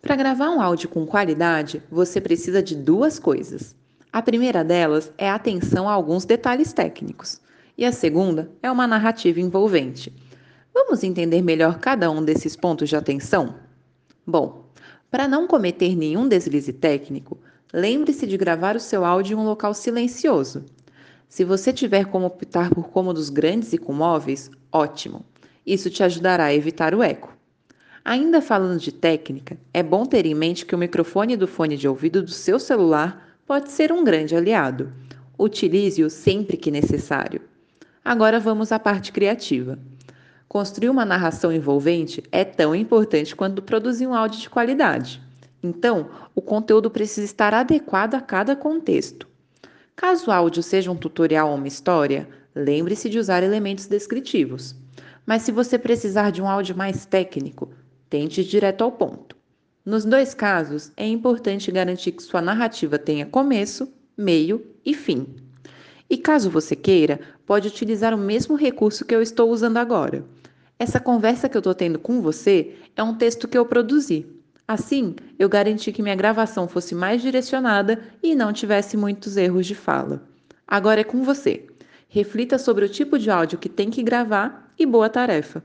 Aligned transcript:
Para 0.00 0.14
gravar 0.14 0.50
um 0.50 0.60
áudio 0.60 0.88
com 0.88 1.04
qualidade, 1.04 1.82
você 1.90 2.20
precisa 2.20 2.62
de 2.62 2.76
duas 2.76 3.18
coisas. 3.18 3.74
A 4.12 4.22
primeira 4.22 4.62
delas 4.62 5.12
é 5.18 5.28
a 5.28 5.34
atenção 5.34 5.88
a 5.88 5.92
alguns 5.92 6.24
detalhes 6.24 6.72
técnicos, 6.72 7.40
e 7.76 7.84
a 7.84 7.90
segunda 7.90 8.50
é 8.62 8.70
uma 8.70 8.86
narrativa 8.86 9.40
envolvente. 9.40 10.14
Vamos 10.72 11.02
entender 11.02 11.42
melhor 11.42 11.78
cada 11.80 12.10
um 12.10 12.24
desses 12.24 12.54
pontos 12.54 12.88
de 12.88 12.96
atenção? 12.96 13.56
Bom, 14.24 14.66
para 15.10 15.26
não 15.26 15.48
cometer 15.48 15.96
nenhum 15.96 16.28
deslize 16.28 16.72
técnico, 16.72 17.36
lembre-se 17.72 18.26
de 18.26 18.36
gravar 18.36 18.76
o 18.76 18.80
seu 18.80 19.04
áudio 19.04 19.36
em 19.36 19.40
um 19.40 19.44
local 19.44 19.74
silencioso. 19.74 20.64
Se 21.28 21.44
você 21.44 21.72
tiver 21.72 22.06
como 22.06 22.26
optar 22.26 22.70
por 22.70 22.88
cômodos 22.88 23.30
grandes 23.30 23.72
e 23.72 23.78
com 23.78 23.92
móveis, 23.92 24.48
ótimo. 24.72 25.24
Isso 25.66 25.90
te 25.90 26.02
ajudará 26.02 26.44
a 26.44 26.54
evitar 26.54 26.94
o 26.94 27.02
eco. 27.02 27.37
Ainda 28.10 28.40
falando 28.40 28.80
de 28.80 28.90
técnica, 28.90 29.58
é 29.70 29.82
bom 29.82 30.06
ter 30.06 30.24
em 30.24 30.34
mente 30.34 30.64
que 30.64 30.74
o 30.74 30.78
microfone 30.78 31.36
do 31.36 31.46
fone 31.46 31.76
de 31.76 31.86
ouvido 31.86 32.22
do 32.22 32.30
seu 32.30 32.58
celular 32.58 33.36
pode 33.46 33.70
ser 33.70 33.92
um 33.92 34.02
grande 34.02 34.34
aliado. 34.34 34.90
Utilize-o 35.38 36.08
sempre 36.08 36.56
que 36.56 36.70
necessário. 36.70 37.42
Agora 38.02 38.40
vamos 38.40 38.72
à 38.72 38.78
parte 38.78 39.12
criativa. 39.12 39.78
Construir 40.48 40.88
uma 40.88 41.04
narração 41.04 41.52
envolvente 41.52 42.22
é 42.32 42.46
tão 42.46 42.74
importante 42.74 43.36
quanto 43.36 43.60
produzir 43.60 44.06
um 44.06 44.14
áudio 44.14 44.40
de 44.40 44.48
qualidade. 44.48 45.20
Então, 45.62 46.08
o 46.34 46.40
conteúdo 46.40 46.90
precisa 46.90 47.26
estar 47.26 47.52
adequado 47.52 48.14
a 48.14 48.22
cada 48.22 48.56
contexto. 48.56 49.28
Caso 49.94 50.30
o 50.30 50.32
áudio 50.32 50.62
seja 50.62 50.90
um 50.90 50.96
tutorial 50.96 51.50
ou 51.50 51.56
uma 51.56 51.68
história, 51.68 52.26
lembre-se 52.54 53.10
de 53.10 53.18
usar 53.18 53.42
elementos 53.42 53.86
descritivos. 53.86 54.74
Mas 55.26 55.42
se 55.42 55.52
você 55.52 55.78
precisar 55.78 56.30
de 56.30 56.40
um 56.40 56.48
áudio 56.48 56.74
mais 56.74 57.04
técnico, 57.04 57.68
tente 58.08 58.40
ir 58.40 58.44
direto 58.44 58.82
ao 58.82 58.92
ponto. 58.92 59.36
Nos 59.84 60.04
dois 60.04 60.34
casos, 60.34 60.92
é 60.96 61.06
importante 61.06 61.72
garantir 61.72 62.12
que 62.12 62.22
sua 62.22 62.42
narrativa 62.42 62.98
tenha 62.98 63.24
começo, 63.24 63.90
meio 64.16 64.66
e 64.84 64.92
fim. 64.94 65.26
E 66.10 66.16
caso 66.16 66.50
você 66.50 66.76
queira, 66.76 67.20
pode 67.46 67.68
utilizar 67.68 68.14
o 68.14 68.18
mesmo 68.18 68.56
recurso 68.56 69.04
que 69.04 69.14
eu 69.14 69.22
estou 69.22 69.50
usando 69.50 69.78
agora. 69.78 70.24
Essa 70.78 71.00
conversa 71.00 71.48
que 71.48 71.56
eu 71.56 71.60
estou 71.60 71.74
tendo 71.74 71.98
com 71.98 72.20
você 72.20 72.76
é 72.94 73.02
um 73.02 73.14
texto 73.14 73.48
que 73.48 73.56
eu 73.56 73.66
produzi. 73.66 74.26
Assim, 74.66 75.16
eu 75.38 75.48
garanti 75.48 75.90
que 75.90 76.02
minha 76.02 76.14
gravação 76.14 76.68
fosse 76.68 76.94
mais 76.94 77.22
direcionada 77.22 78.00
e 78.22 78.34
não 78.34 78.52
tivesse 78.52 78.96
muitos 78.96 79.36
erros 79.36 79.66
de 79.66 79.74
fala. 79.74 80.22
Agora 80.66 81.00
é 81.00 81.04
com 81.04 81.22
você. 81.22 81.66
Reflita 82.08 82.58
sobre 82.58 82.84
o 82.84 82.88
tipo 82.88 83.18
de 83.18 83.30
áudio 83.30 83.58
que 83.58 83.68
tem 83.68 83.88
que 83.88 84.02
gravar 84.02 84.70
e 84.78 84.84
boa 84.84 85.08
tarefa! 85.08 85.62